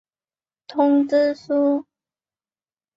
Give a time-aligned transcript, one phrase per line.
[0.65, 1.85] 通知书。